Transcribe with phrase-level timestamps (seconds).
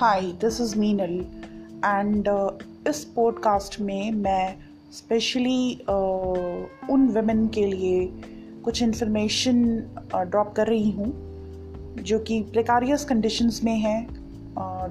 [0.00, 1.24] Hi this is Meenal
[1.84, 2.28] and
[2.88, 4.54] इस podcast में मैं
[4.92, 8.12] स्पेशली uh, उन वेमेन के लिए
[8.64, 9.62] कुछ इन्फॉर्मेशन
[10.16, 11.12] ड्रॉप uh, कर रही हूँ
[12.02, 14.06] जो कि प्रिकारियस कंडीशंस में हैं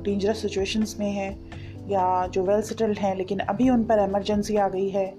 [0.04, 1.52] डेंजरस uh, सिचुएशंस में हैं
[1.90, 5.16] या जो वेल सेटल्ड हैं लेकिन अभी उन पर एमरजेंसी आ गई है।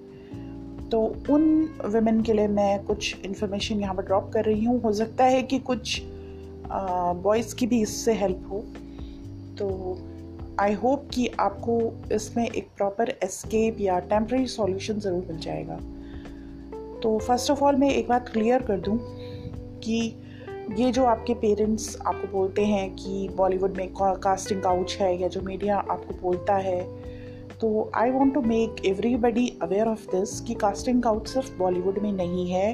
[0.93, 4.93] तो उन वेमेन के लिए मैं कुछ इन्फॉर्मेशन यहाँ पर ड्रॉप कर रही हूँ। हो
[4.93, 6.03] सकता है कि कुछ
[7.23, 8.65] बॉयज़ की भी इससे हेल्प हो।
[9.61, 9.69] तो
[10.61, 11.81] आई होप कि आपको
[12.15, 15.77] इसमें एक प्रॉपर एस्केप या टेम्प्रेरी सॉल्यूशन ज़रूर मिल जाएगा।
[17.03, 18.99] तो फ़र्स्ट ऑफ़ ऑल मैं एक बात क्लियर कर दूँ
[19.85, 20.01] कि
[20.79, 25.41] ये जो आपके पेरेंट्स आपको बोलते हैं कि बॉलीवुड में कास्टिंग काउच है या जो
[25.41, 26.81] मीडिया आपको बोलता है
[27.61, 32.13] तो I want to make everybody aware of this कि कास्टिंग काउच सिर्फ़ बॉलीवुड में
[32.13, 32.73] नहीं है।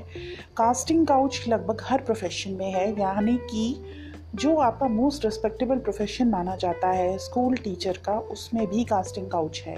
[0.57, 4.06] कास्टिंग काउच लगभग हर प्रोफेशन में है, यानी कि
[4.37, 9.63] जो आपका मोस्ट रिस्पेक्टेबल प्रोफेशन माना जाता है स्कूल टीचर का उसमें भी कास्टिंग काउच
[9.67, 9.77] है।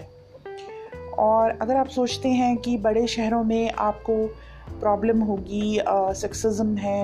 [1.19, 4.17] और अगर आप सोचते हैं कि बड़े शहरों में आपको
[4.81, 7.03] प्रॉब्लम होगी सेक्सिज्म है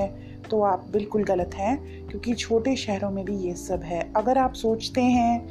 [0.51, 1.77] तो आप बिल्कुल गलत हैं
[2.09, 5.49] क्योंकि छोटे शहरों में भी ये सब है। अगर आप सोचते हैं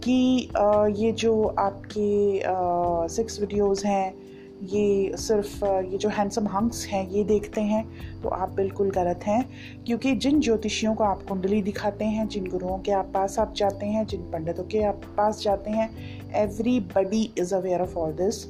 [0.00, 4.14] कि आ, ये जो आपके सिक्स वीडियोस हैं
[4.62, 7.84] ये सिर्फ़ ये जो हैंडसम हंक्स हैं, ये देखते हैं
[8.22, 9.44] तो आप बिल्कुल गलत हैं।
[9.86, 13.86] क्योंकि जिन ज्योतिषियों को आप कुंडली दिखाते हैं, जिन गुरुओं के आप पास आप जाते
[13.86, 15.90] हैं, जिन पंडितों के आप पास जाते हैं
[16.94, 18.44] everybody is aware of all this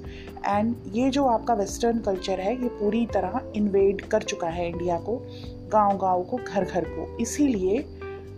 [0.47, 4.99] and ये जो आपका वेस्टर्न कल्चर है, ये पूरी तरह इन्वेड कर चुका है इंडिया
[4.99, 5.17] को
[5.73, 7.79] गाँव गाँव को घर घर को। इसीलिए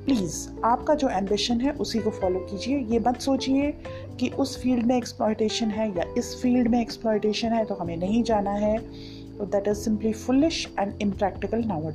[0.05, 3.70] प्लीज़ आपका जो एम्बिशन है, उसी को फॉलो कीजिए। ये मत सोचिए
[4.20, 8.22] कि उस फ़ील्ड में एक्सप्लॉयटेशन है या इस फ़ील्ड में एक्सप्लॉयटेशन है तो हमें नहीं
[8.22, 8.78] जाना है।
[9.39, 11.91] तो that is simply foolish and impractical now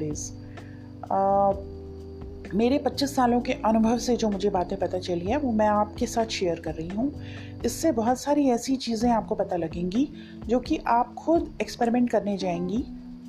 [2.56, 6.06] मेरे 25 सालों के अनुभव से जो मुझे बातें पता चली है, वो मैं आपके
[6.06, 7.22] साथ शेयर कर रही हूँ।
[7.66, 10.10] इससे बहुत सारी ऐसी चीज़ें आपको पता लगेंगी,
[10.48, 12.86] जो कि आप खुद एक्सपेरिमेंट करने जाएँगी।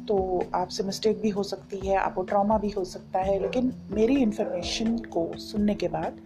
[0.09, 0.17] तो
[0.55, 4.97] आपसे मिस्टेक भी हो सकती है आपको ट्रॉमा भी हो सकता है लेकिन मेरी इन्फॉर्मेशन
[4.99, 6.21] को सुनने के बाद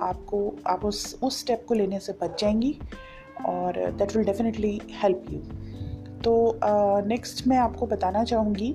[0.00, 2.78] आपको आप उस उस स्टेप को लेने से बच जाएँगी
[3.46, 5.40] और that will definitely help you
[6.24, 6.60] तो
[7.06, 8.74] नेक्स्ट uh, मैं आपको बताना चाहूँगी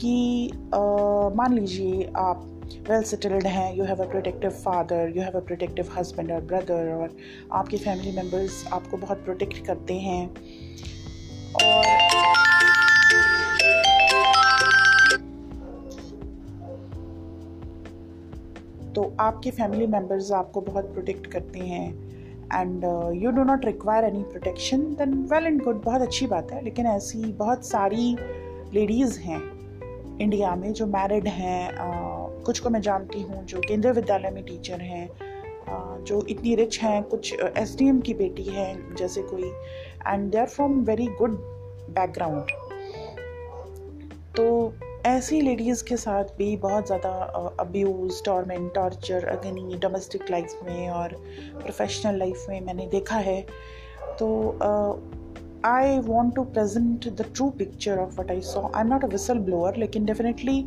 [0.00, 2.44] कि uh, मान लीजिए आप
[2.90, 6.92] वेल सेटल्ड हैं you have a protective father you have a protective husband और ब्रदर
[6.94, 7.16] और
[7.52, 10.26] आपके फैमिली मेंबर्स आपको बहुत प्रोटेक्ट करते हैं
[11.64, 12.47] और
[18.98, 21.88] तो आपके फैमिली मेंबर्स आपको बहुत प्रोटेक्ट करते हैं।
[22.54, 22.84] And
[23.22, 26.86] you do not require any protection then well and good बहुत अच्छी बात है। लेकिन
[26.86, 28.16] ऐसी बहुत सारी
[28.74, 29.40] लेडीज़ हैं
[30.18, 34.44] इंडिया में जो मैरिड हैं uh, कुछ को मैं जानती हूँ जो केंद्रीय विद्यालय में
[34.44, 39.22] टीचर हैं uh, जो इतनी रिच हैं कुछ एस डी एम की बेटी हैं जैसे
[39.22, 39.52] कोई।
[40.06, 41.38] And they are from very good
[41.90, 42.50] background
[44.36, 44.48] तो
[45.06, 47.10] ऐसी लेडीज़ के साथ भी बहुत ज़्यादा
[47.60, 51.14] अब्यूज़ टॉर्मेंट टॉर्चर अगनी डोमेस्टिक लाइफ में और
[51.62, 53.40] प्रोफेशनल लाइफ में मैंने देखा है।
[54.18, 54.28] तो
[55.64, 59.08] I want to present the true picture of what I saw I am not a
[59.08, 60.58] whistle blower लेकिन definitely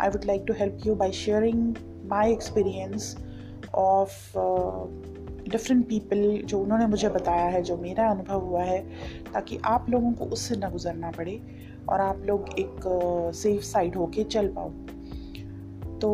[0.00, 1.74] I would like to help you by sharing
[2.10, 3.16] my experience
[3.74, 4.36] of
[5.48, 8.80] different people जो उन्होंने मुझे बताया है, जो मेरा अनुभव हुआ है,
[9.32, 11.40] ताकि आप लोगों को उससे ना गुजरना पड़े।
[11.88, 12.80] और आप लोग एक
[13.34, 14.70] सेफ़ साइड होके चल पाओ।
[15.98, 16.10] तो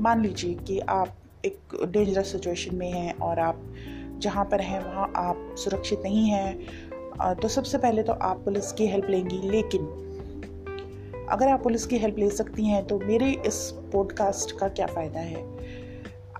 [0.00, 3.62] मान लीजिए कि आप एक डेंजरस सिचुएशन में हैं और आप
[4.18, 8.86] जहाँ पर हैं वहाँ आप सुरक्षित नहीं हैं तो सबसे पहले तो आप पुलिस की
[8.86, 9.86] हेल्प लेंगी। लेकिन
[11.30, 13.58] अगर आप पुलिस की हेल्प ले सकती हैं तो मेरे इस
[13.92, 15.44] पॉडकास्ट का क्या फ़ायदा है?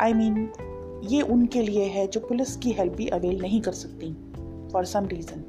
[0.01, 3.61] आई I मीन mean, ये उनके लिए है जो पुलिस की हेल्प भी अवेल नहीं
[3.61, 4.13] कर सकती
[4.73, 5.45] फॉर सम रीज़न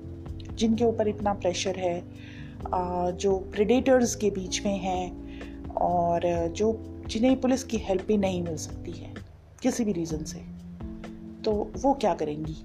[0.62, 2.00] जिनके ऊपर इतना प्रेशर है
[3.18, 5.06] जो प्रेडेटर्स के बीच में हैं
[5.82, 6.74] और जो,
[7.08, 9.14] जिन्हें पुलिस की हेल्प भी नहीं मिल सकती है,
[9.62, 10.40] किसी भी रीज़न से।
[11.44, 12.58] तो वो क्या करेंगी?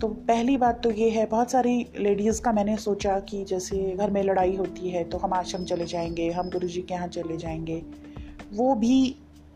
[0.00, 4.10] तो पहली बात तो ये है, बहुत सारी लेडीज़ का मैंने सोचा कि जैसे घर
[4.10, 7.36] में लड़ाई होती है तो हम आश्रम चले जाएँगे, हम गुरु जी के यहाँ चले
[7.36, 7.82] जाएँगे।
[8.52, 9.14] वो भी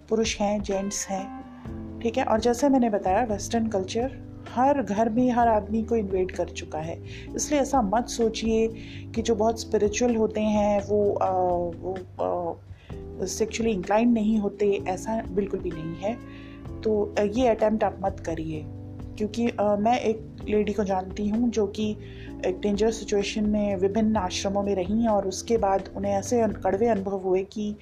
[0.09, 2.25] पुरुष हैं जेंट्स हैं, ठीक है?
[2.25, 4.19] और जैसे मैंने बताया वेस्टर्न कल्चर
[4.57, 6.99] हर घर में हर आदमी को इन्वेट कर चुका है।
[7.37, 8.69] इसलिए ऐसा मत सोचिए
[9.15, 15.61] कि जो बहुत स्पिरिचुअल होते हैं वो आ, वो सेक्चुअली इंक्लाइन नहीं होते ऐसा बिल्कुल
[15.61, 16.17] भी नहीं है।
[16.81, 18.65] तो ये अटैम्प्ट आप मत करिए।
[19.17, 21.97] क्योंकि आ, मैं एक लेडी को जानती हूँ जो कि
[22.47, 27.19] एक डेंजरस सिचुएशन में विभिन्न आश्रमों में रहीं और उसके बाद उन्हें ऐसे कड़वे अनुभव
[27.19, 27.77] हुए कि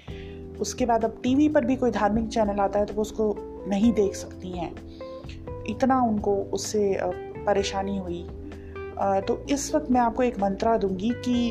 [0.61, 3.37] उसके बाद अब टीवी पर भी कोई धार्मिक चैनल आता है तो वो उसको
[3.69, 4.75] नहीं देख सकती हैं।
[5.69, 6.99] इतना उनको उससे
[7.47, 8.27] परेशानी हुई।
[9.29, 11.51] तो इस वक्त मैं आपको एक मंत्रा दूँगी कि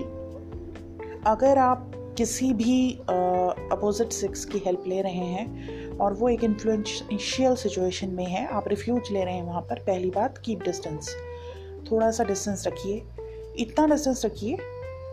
[1.27, 7.56] अगर आप किसी भी अपोजिट सेक्स की हेल्प ले रहे हैं और वो एक इन्फ्लुएंशियल
[7.56, 11.16] सिचुएशन में है, आप रिफ्यूज ले रहे हैं वहाँ पर, पहली बात कीप डिस्टेंस
[11.92, 13.04] थोड़ा सा डिस्टेंस रखिए।
[13.57, 14.57] इतना डिस्टेंस रखिए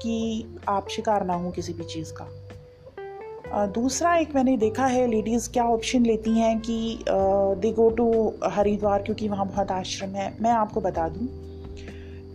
[0.02, 2.28] कि आप शिकार ना हो किसी भी चीज़ का।
[3.52, 8.06] दूसरा एक मैंने देखा है लेडीज़ क्या ऑप्शन लेती हैं कि दे गो टू
[8.46, 11.26] हरिद्वार क्योंकि वहाँ बहुत आश्रम है। मैं आपको बता दूँ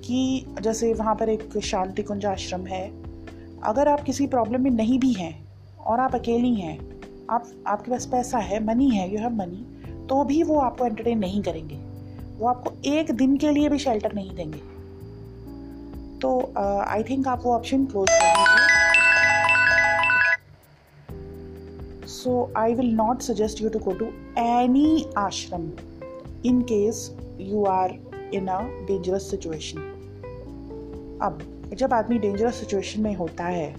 [0.01, 2.83] कि जैसे वहाँ पर एक शांति कुंज आश्रम है।
[3.63, 5.33] अगर आप किसी प्रॉब्लम में नहीं भी हैं
[5.79, 6.77] और आप अकेली हैं
[7.29, 9.65] आप आपके पास पैसा है मनी है यू हैव मनी
[10.09, 11.79] तो भी वो आपको एंटरटेन नहीं करेंगे।
[12.39, 14.59] वो आपको एक दिन के लिए भी शेल्टर नहीं देंगे।
[16.19, 18.64] तो आई uh, थिंक आप वो ऑप्शन क्लोज कर दीजिए।
[22.25, 24.05] So I will not suggest you to go to
[24.37, 25.69] any ashram
[26.45, 27.93] in case you are
[28.33, 29.79] in a dangerous situation
[31.21, 31.39] अब,
[31.73, 33.75] जब आदमी डेंजरस सिचुएशन में होता है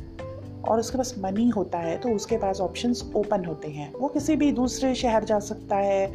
[0.68, 4.36] और उसके पास मनी होता है तो उसके पास ऑप्शंस ओपन होते हैं। वो किसी
[4.36, 6.06] भी दूसरे शहर जा सकता है।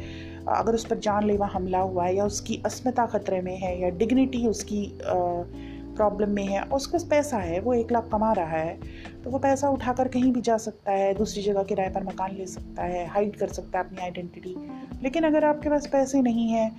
[0.48, 4.46] अगर उस पर जानलेवा हमला हुआ है या उसकी अस्मिता खतरे में है या डिग्निटी
[4.46, 4.84] उसकी
[5.96, 8.78] प्रॉब्लम में है, और उसके पास पैसा है, वो एक लाख कमा रहा है
[9.24, 12.46] तो वो पैसा उठाकर कहीं भी जा सकता है, दूसरी जगह किराए पर मकान ले
[12.46, 14.56] सकता है हाइड कर सकता है अपनी आइडेंटिटी
[15.02, 16.70] लेकिन अगर आपके पास पैसे नहीं हैं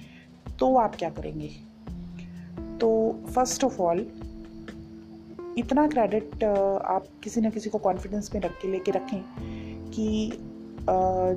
[0.60, 1.50] तो आप क्या करेंगे?
[2.80, 2.90] तो
[3.36, 4.06] फ़र्स्ट ऑफ़ ऑल
[5.58, 9.22] इतना क्रेडिट आप किसी न किसी को कॉन्फिडेंस में रख के लेके रखें
[9.90, 10.32] कि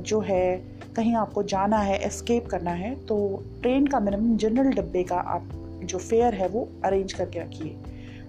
[0.02, 0.56] जो है,
[0.96, 3.16] कहीं आपको जाना है एस्केप करना है तो
[3.62, 7.76] ट्रेन का मिनिमम जनरल डब्बे का आप जो फेयर है वो अरेंज करके रखिए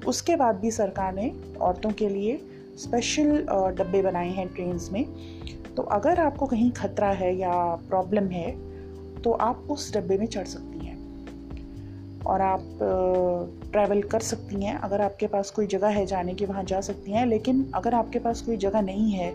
[0.08, 1.32] उसके बाद भी सरकार ने
[1.62, 2.40] औरतों के लिए
[2.78, 3.38] स्पेशल
[3.78, 5.06] डब्बे बनाए हैं ट्रेन में।
[5.76, 7.54] तो अगर आपको कहीं खतरा है या
[7.90, 8.52] प्रॉब्लम है
[9.22, 10.96] तो आप उस डब्बे में चढ़ सकती हैं।
[12.24, 12.62] और आप
[13.72, 17.12] ट्रैवल कर सकती हैं। अगर आपके पास कोई जगह है जाने की, वहाँ जा सकती
[17.12, 19.32] हैं। लेकिन अगर आपके पास कोई जगह नहीं है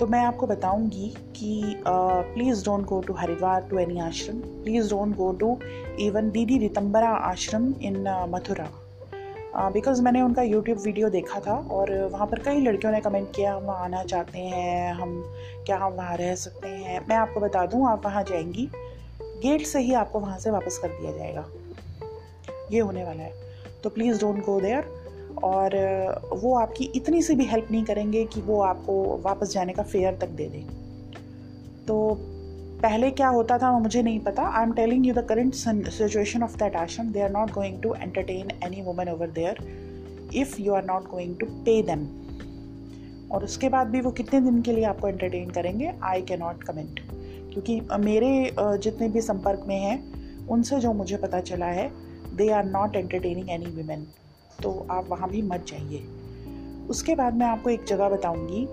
[0.00, 5.16] तो मैं आपको बताऊँगी कि please don't go to Haridwar to any ashram please don't
[5.16, 5.58] go to
[5.98, 8.68] even Didi Ritambhara ashram in Mathura
[9.70, 13.28] because uh, मैंने उनका यूट्यूब वीडियो देखा था और वहाँ पर कई लड़कियों ने कमेंट
[13.36, 15.32] किया हम वहाँ आना चाहते हैं हम
[15.66, 17.06] क्या हम वहाँ रह सकते हैं?
[17.08, 18.70] मैं आपको बता दूँ आप वहाँ जाएँगी
[19.22, 21.46] गेट से ही आपको वहाँ से वापस कर दिया जाएगा।
[22.72, 23.32] ये होने वाला है।
[23.84, 24.99] तो प्लीज़ डोंट गो देयर
[25.44, 25.76] और
[26.34, 28.94] वो आपकी इतनी सी भी हेल्प नहीं करेंगे कि वो आपको
[29.24, 30.64] वापस जाने का फेयर तक दे दें।
[31.86, 32.16] तो
[32.82, 36.42] पहले क्या होता था वो मुझे नहीं पता। I am telling you the current situation
[36.42, 40.74] of that ashram they are not going to entertain any woman over there if you
[40.74, 42.06] are not going to pay them
[43.32, 45.92] और उसके बाद भी वो कितने दिन के लिए आपको एंटरटेन करेंगे?
[46.02, 47.00] आई कैन नॉट कमेंट
[47.52, 51.90] क्योंकि मेरे जितने भी संपर्क में हैं, उनसे जो मुझे पता चला है
[52.36, 54.06] they are not entertaining any women
[54.62, 56.06] तो आप वहाँ भी मत जाइए।
[56.90, 58.66] उसके बाद मैं आपको एक जगह बताऊँगी।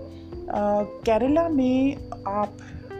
[1.04, 1.96] केरला में
[2.26, 2.56] आप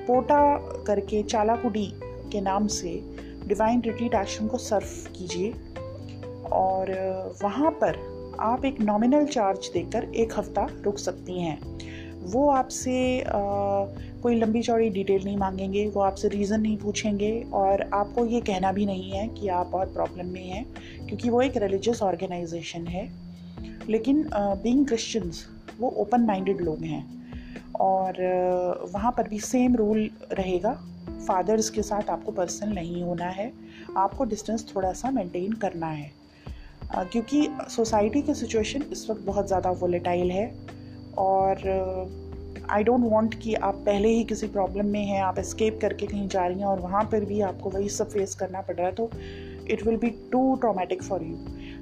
[0.07, 1.91] पोटा करके चालाकुडी
[2.33, 3.01] के नाम से
[3.47, 5.51] डिवाइन रिट्रीट आश्रम को सर्व कीजिए
[6.53, 6.93] और
[7.43, 7.97] वहाँ पर
[8.41, 11.59] आप एक नॉमिनल चार्ज देकर एक हफ़्ता रुक सकती हैं।
[12.25, 13.25] वो आपसे
[14.23, 18.73] कोई लंबी चौड़ी डिटेल नहीं मांगेंगे वो आपसे रीज़न नहीं पूछेंगे और आपको ये कहना
[18.73, 20.65] भी नहीं है कि आप बहुत प्रॉब्लम में हैं
[21.07, 23.09] क्योंकि वो एक रिलीजियस ऑर्गेनाइजेशन है।
[23.89, 25.47] लेकिन बीइंग क्रिश्चियंस
[25.81, 27.03] वो ओपन माइंडेड लोग हैं
[27.81, 30.73] और uh, वहाँ पर भी सेम रूल रहेगा।
[31.29, 33.53] फादर्स के साथ आपको पर्सनल नहीं होना है
[33.97, 39.47] आपको डिस्टेंस थोड़ा सा मेंटेन करना है। uh, क्योंकि सोसाइटी की सिचुएशन इस वक्त बहुत
[39.47, 40.47] ज़्यादा वोलेटाइल है
[41.19, 41.57] और
[42.71, 46.29] आई डोंट वांट कि आप पहले ही किसी प्रॉब्लम में हैं आप एस्केप करके कहीं
[46.29, 48.93] जा रही हैं और वहाँ पर भी आपको वही सब फेस करना पड़ रहा है
[48.93, 49.11] तो
[49.71, 51.37] it will be too traumatic for you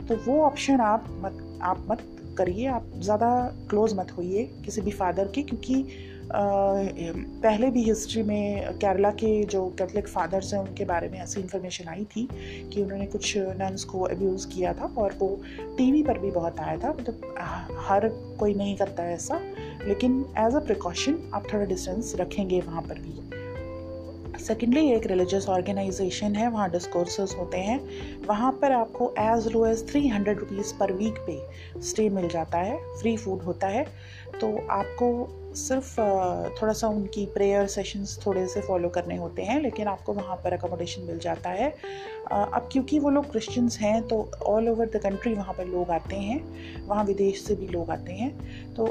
[0.06, 2.02] तो वो ऑप्शन आप मत आप मत
[2.38, 5.82] करिए आप ज़्यादा क्लोज मत होइए किसी भी फादर के क्योंकि
[6.26, 6.38] आ,
[7.42, 11.88] पहले भी हिस्ट्री में केरला के जो कैथलिक फादर्स हैं उनके बारे में ऐसी इन्फॉर्मेशन
[11.88, 12.28] आई थी
[12.72, 15.40] कि उन्होंने कुछ नन्स को अब्यूज़ किया था और वो
[15.78, 17.34] टीवी पर भी बहुत आया था मतलब तो
[17.80, 19.40] हर कोई नहीं करता है ऐसा।
[19.86, 23.35] लेकिन एज अ प्रिकॉशन आप थोड़ा डिस्टेंस रखेंगे वहाँ पर भी।
[24.46, 27.78] सेकेंडली एक रिलीजियस ऑर्गेनाइजेशन है, वहाँ डिस्कोर्सेस होते हैं।
[28.26, 32.58] वहाँ पर आपको as low as three hundred rupees per week पे स्टे मिल जाता
[32.58, 33.84] है फ्री फ़ूड होता है।
[34.40, 35.08] तो आपको
[35.56, 35.94] सिर्फ़
[36.60, 40.52] थोड़ा सा उनकी प्रेयर सेशंस थोड़े से फॉलो करने होते हैं, लेकिन आपको वहाँ पर
[40.52, 41.70] अकोमोडेशन मिल जाता है।
[42.32, 46.16] अब क्योंकि वो लोग क्रिश्चियंस हैं तो ऑल ओवर द कंट्री वहाँ पर लोग आते
[46.16, 46.40] हैं,
[46.86, 48.30] वहाँ विदेश से भी लोग आते हैं।
[48.74, 48.84] तो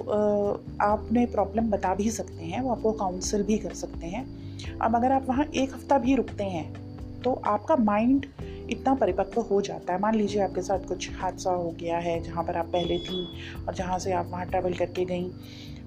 [0.83, 4.43] आपने प्रॉब्लम बता भी सकते हैं, वो आपको काउंसिल भी कर सकते हैं।
[4.81, 8.25] अब अगर आप वहाँ एक हफ़्ता भी रुकते हैं तो आपका माइंड
[8.69, 12.43] इतना परिपक्व हो जाता है। मान लीजिए आपके साथ कुछ हादसा हो गया है जहाँ
[12.43, 13.25] पर आप पहले थी
[13.67, 15.31] और जहाँ से आप वहाँ ट्रैवल करके गई।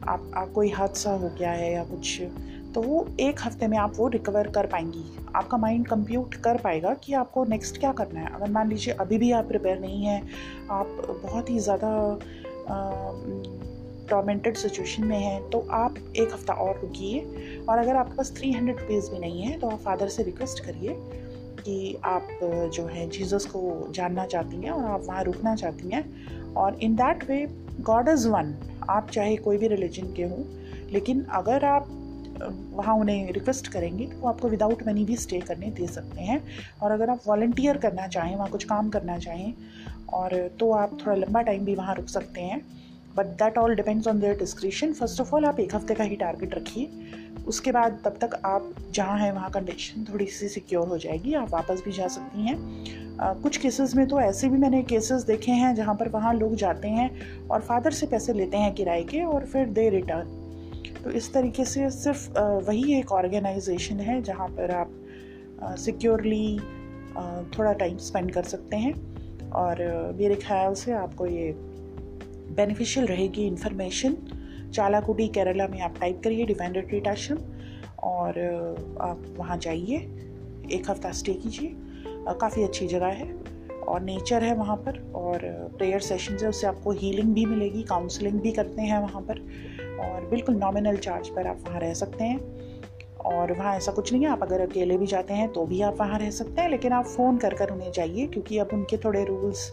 [0.09, 2.21] आप, आप कोई हादसा हो गया है या कुछ
[2.75, 5.05] तो वो एक हफ़्ते में आप वो रिकवर कर पाएँगी।
[5.35, 9.19] आपका माइंड कंप्यूट कर पाएगा कि आपको नेक्स्ट क्या करना है। अगर मान लीजिए अभी
[9.19, 10.23] भी आप प्रिपेयर नहीं हैं
[10.71, 11.93] आप बहुत ही ज़्यादा
[14.11, 18.53] टॉर्मेंटेड सिचुएशन में हैं तो आप एक हफ़्ता और रुकिए। और अगर आपके पास थ्री
[18.53, 20.95] हंड्रेड रुपीज़ भी नहीं है तो आप फादर से रिक्वेस्ट करिए
[21.59, 26.55] कि आप, जो है जीसस को जानना चाहती हैं और आप वहाँ रुकना चाहती हैं।
[26.55, 27.47] और in that way
[27.81, 28.55] God is one
[28.91, 30.43] आप चाहे कोई भी रिलीजन के हों,
[30.93, 31.89] लेकिन अगर आप,
[32.73, 36.43] वहाँ उन्हें रिक्वेस्ट करेंगे तो वो आपको विदाउट मनी भी स्टे करने दे सकते हैं।
[36.83, 39.53] और अगर आप वॉल्टियर करना चाहें, वहाँ कुछ काम करना चाहें,
[40.13, 42.61] और तो आप थोड़ा लंबा टाइम भी वहाँ रुक सकते हैं।
[43.19, 46.17] But that all depends on their description first of all आप एक हफ़्ते का ही
[46.17, 46.91] टारगेट रखिए।
[47.49, 51.51] उसके बाद तब तक आप जहाँ हैं वहाँ कंडीशन थोड़ी सी सिक्योर हो जाएगी। आप
[51.51, 52.57] वापस भी जा सकती हैं।
[53.17, 56.55] uh, कुछ केसेस में तो ऐसे भी मैंने केसेस देखे हैं जहाँ पर वहाँ लोग
[56.55, 57.11] जाते हैं
[57.49, 60.37] और फादर से पैसे लेते हैं किराए के और फिर दे रिटर्न
[61.05, 66.59] तो इस तरीके से सिर्फ़ वही एक ऑर्गेनाइजेशन है जहाँ पर आप सिक्योरली
[67.59, 68.95] थोड़ा टाइम स्पेंड कर सकते हैं।
[69.51, 69.83] और
[70.19, 71.51] मेरे ख्याल से आपको ये
[72.59, 74.17] बेनिफिशियल रहेगी इन्फॉर्मेशन
[74.75, 77.39] चालाकुटी केरला में आप टाइप करिए डिफेंडर ट्रीट आश्रम
[78.05, 78.39] और
[79.01, 79.97] आप वहाँ जाइए,
[80.73, 81.75] एक हफ़्ता स्टे कीजिए।
[82.41, 83.33] काफ़ी अच्छी जगह है,
[83.83, 85.39] और नेचर है वहाँ पर, और
[85.79, 89.41] प्रेयर सेशन है, उससे आपको हीलिंग भी मिलेगी काउंसलिंग भी करते हैं वहाँ पर,
[90.01, 92.57] और बिल्कुल नॉमिनल चार्ज पर आप वहाँ रह सकते हैं।
[93.27, 95.97] और वहाँ ऐसा कुछ नहीं है, आप अगर अकेले भी जाते हैं तो भी आप
[96.01, 99.25] वहाँ रह सकते हैं, लेकिन आप फ़ोन कर कर उन्हें जाइए, क्योंकि अब उनके थोड़े
[99.25, 99.71] रूल्स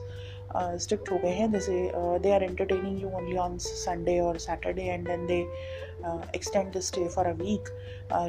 [0.56, 5.08] स्ट्रिक्ट हो गए हैं। जैसे they are entertaining you only on Sunday और Saturday and
[5.08, 5.40] then they
[6.36, 7.70] extend the stay for a week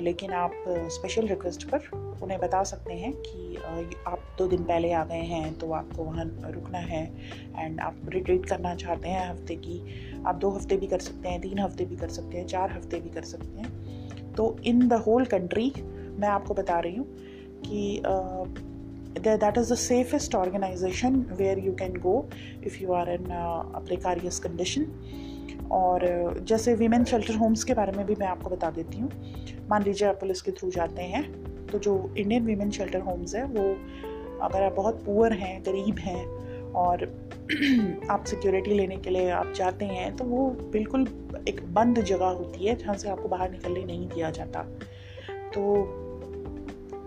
[0.03, 1.89] लेकिन आप स्पेशल uh, रिक्वेस्ट पर
[2.23, 6.05] उन्हें बता सकते हैं कि uh, आप दो दिन पहले आ गए हैं तो आपको
[6.05, 7.05] वहाँ रुकना है
[7.59, 9.81] एंड आप रिट्रीट करना चाहते हैं हफ़्ते की।
[10.27, 13.01] आप दो हफ़्ते भी कर सकते हैं तीन हफ़्ते भी कर सकते हैं चार हफ़्ते
[13.01, 15.73] भी कर सकते हैं। तो इन द होल कंट्री
[16.19, 17.07] मैं आपको बता रही हूँ
[17.61, 18.66] कि uh,
[19.25, 22.29] that is the safest organization where you can go
[22.63, 24.87] if you are in a precarious condition.
[25.73, 26.05] और
[26.49, 29.11] जैसे वीमेन शेल्टर होम्स के बारे में भी मैं आपको बता देती हूँ।
[29.71, 31.23] मान लीजिए आप पुलिस के थ्रू जाते हैं
[31.67, 33.63] तो जो इंडियन वीमेन शेल्टर होम्स है, वो
[34.43, 36.25] अगर आप बहुत पुअर हैं, गरीब हैं
[36.73, 37.05] और
[38.11, 41.07] आप सिक्योरिटी लेने के लिए आप जाते हैं तो वो बिल्कुल
[41.49, 44.63] एक बंद जगह होती है, जहाँ से आपको बाहर निकलने नहीं दिया जाता।
[45.55, 45.63] तो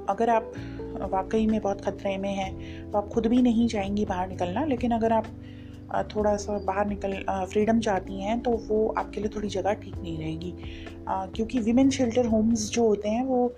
[0.10, 0.52] अगर आप
[1.02, 2.52] वाकई में बहुत ख़तरे में है।
[2.92, 5.28] तो आप खुद भी नहीं चाहेंगी बाहर निकलना, लेकिन अगर आप
[6.16, 7.14] थोड़ा सा बाहर निकल
[7.52, 10.54] फ्रीडम चाहती हैं तो वो आपके लिए थोड़ी जगह ठीक नहीं रहेगी।
[11.08, 13.56] क्योंकि वीमेन शेल्टर होम्स जो होते हैं, वो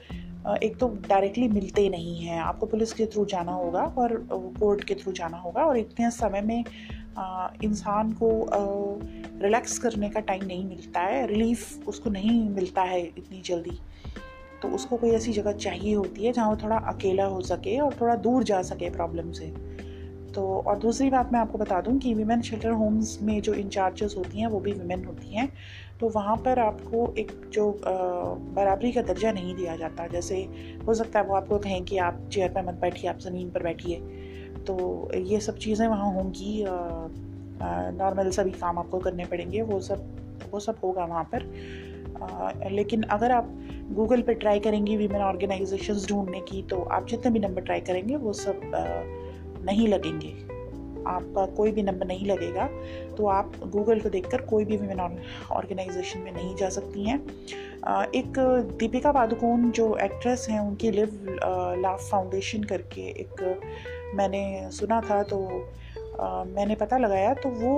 [0.63, 4.95] एक तो डायरेक्टली मिलते नहीं हैं। आपको पुलिस के थ्रू जाना होगा और कोर्ट के
[4.95, 6.63] थ्रू जाना होगा और इतने समय में
[7.63, 8.29] इंसान को
[9.41, 13.77] रिलैक्स करने का टाइम नहीं मिलता है। रिलीफ उसको नहीं मिलता है इतनी जल्दी।
[14.61, 17.95] तो उसको कोई ऐसी जगह चाहिए होती है जहाँ वो थोड़ा अकेला हो सके और
[18.01, 19.45] थोड़ा दूर जा सके प्रॉब्लम से।
[20.31, 24.15] तो और दूसरी बात मैं आपको बता दूँ कि वीमेन शेल्टर होम्स में जो इंचार्जेस
[24.17, 25.51] होती हैं, वो भी वीमेन होती हैं।
[25.99, 30.37] तो वहाँ पर आपको एक जो बराबरी का दर्जा नहीं दिया जाता। जैसे
[30.87, 33.63] हो सकता है वो आपको कहें कि आप चेयर पर मत बैठिए, आप ज़मीन पर
[33.63, 33.99] बैठिए।
[34.67, 36.63] तो ये सब चीज़ें वहाँ होंगी
[37.97, 41.43] नॉर्मल सभी काम आपको करने पड़ेंगे। वो सब वो सब होगा वहाँ पर।
[42.71, 43.49] लेकिन अगर आप
[43.91, 48.15] गूगल पे ट्राई करेंगी वीमेन ऑर्गेनाइजेशंस ढूँढने की तो आप जितने भी नंबर ट्राई करेंगे,
[48.15, 48.61] वो सब
[49.65, 50.33] नहीं लगेंगे।
[51.07, 52.67] आपका कोई भी नंबर नहीं लगेगा।
[53.17, 54.99] तो आप गूगल को देखकर कोई भी वीमेन
[55.51, 57.19] ऑर्गेनाइजेशन में नहीं जा सकती हैं।
[58.15, 58.37] एक
[58.79, 61.25] दीपिका पादुकोण जो एक्ट्रेस हैं, उनकी लिव
[61.79, 63.41] लाफ फाउंडेशन करके एक
[64.15, 65.39] मैंने सुना था तो
[66.47, 67.73] मैंने पता लगाया तो वो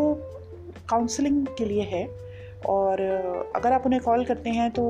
[0.90, 2.04] काउंसलिंग के लिए है।
[2.66, 3.02] और
[3.56, 4.84] अगर आप उन्हें कॉल करते हैं तो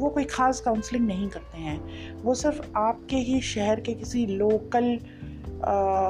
[0.00, 4.98] वो कोई ख़ास काउंसलिंग नहीं करते हैं। वो सिर्फ़ आपके ही शहर के किसी लोकल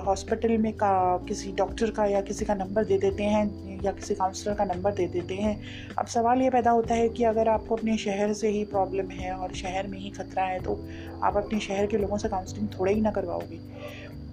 [0.06, 4.14] हॉस्पिटल में का, किसी डॉक्टर का या किसी का नंबर दे देते हैं या किसी
[4.14, 5.56] काउंसलर का नंबर दे देते हैं।
[5.98, 9.32] अब सवाल ये पैदा होता है कि अगर आपको अपने शहर से ही प्रॉब्लम है
[9.32, 10.78] और शहर में ही खतरा है तो
[11.24, 13.60] आप अपने शहर के लोगों से काउंसलिंग थोड़े ही ना करवाओगे।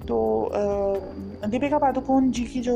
[0.07, 0.17] तो
[1.45, 2.75] दीपिका पादुकोण जी की जो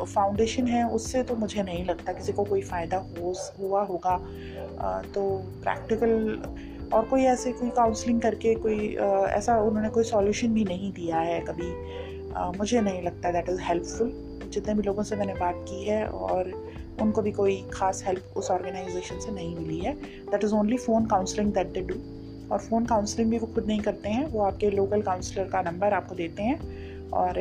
[0.00, 4.16] फाउंडेशन है, उससे तो मुझे नहीं लगता किसी को कोई फ़ायदा हो, हुआ होगा।
[5.14, 5.22] तो
[5.62, 11.18] प्रैक्टिकल और कोई ऐसे कोई काउंसलिंग करके कोई ऐसा उन्होंने कोई सॉल्यूशन भी नहीं दिया
[11.20, 11.70] है कभी।
[12.58, 14.12] मुझे नहीं लगता दैट इज़ हेल्पफुल
[14.52, 16.52] जितने भी लोगों से मैंने बात की है, और
[17.02, 19.94] उनको भी कोई खास हेल्प उस ऑर्गेनाइजेशन से नहीं मिली है।
[20.30, 21.94] That is only phone counselling that they do
[22.52, 25.92] और फ़ोन काउंसलिंग भी वो खुद नहीं करते हैं। वो आपके लोकल काउंसलर का नंबर
[25.92, 27.38] आपको देते हैं। और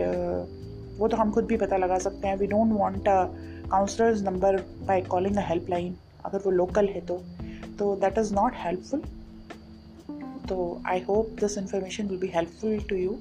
[1.00, 4.58] वो तो हम खुद भी पता लगा सकते हैं। We don't want counsellors number
[4.88, 5.96] by calling a helpline
[6.26, 7.18] अगर वो लोकल है तो।
[7.80, 9.02] तो दैट इज़ नॉट हेल्पफुल
[10.50, 13.18] तो I hope this information will be helpful to you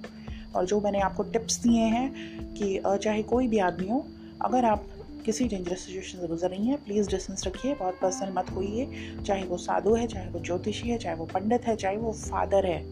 [0.56, 2.12] और जो मैंने आपको टिप्स दिए हैं
[2.54, 4.06] कि चाहे कोई भी आदमी हो,
[4.42, 4.86] अगर आप
[5.24, 8.88] किसी डेंजरस सिचुएशन से गुजर रही हैं प्लीज़ डिस्टेंस रखिए, बहुत पर्सनल मत होइए,
[9.26, 12.66] चाहे वो साधु है, चाहे वो ज्योतिषी है, चाहे वो पंडित है, चाहे वो फादर
[12.66, 12.82] है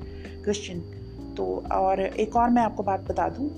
[0.44, 0.80] क्रिश्चियन
[1.36, 3.48] तो और एक और मैं आपको बात बता दूँ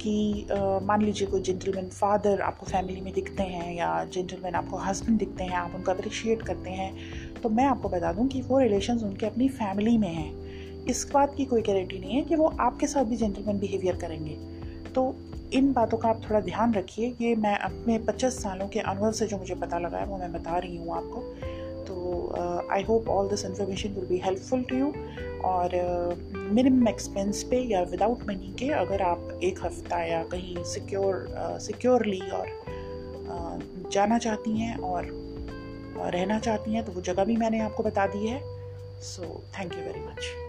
[0.00, 0.46] कि
[0.82, 5.44] मान लीजिए कोई जेंटलमैन फादर आपको फैमिली में दिखते हैं या जेंटलमैन आपको हस्बैंड दिखते
[5.44, 9.26] हैं, आप उनको अप्रिशिएट करते हैं तो मैं आपको बता दूँ कि वो रिलेशंस उनके
[9.26, 13.04] अपनी फैमिली में हैं। इस बात की कोई गारंटी नहीं है कि वो आपके साथ
[13.04, 14.36] भी जेंटलमैन बिहेवियर करेंगे।
[14.90, 15.04] तो
[15.52, 19.26] इन बातों का आप थोड़ा ध्यान रखिए। ये मैं अपने पच्चीस सालों के अनुभव से
[19.26, 21.20] जो मुझे पता लगा है वो मैं बता रही हूँ आपको।
[21.84, 24.92] तो I hope all this information will be helpful to you
[25.44, 25.74] और
[26.34, 31.26] मिनिमम एक्सपेंस पे या विदाउट मनी के अगर आप एक हफ़्ता या कहीं सिक्योर
[31.60, 32.46] सिक्योरली uh, और
[33.26, 35.08] uh, जाना चाहती हैं और
[36.14, 38.40] रहना चाहती हैं तो वो जगह भी मैंने आपको बता दी है।
[39.02, 40.47] So thank you very much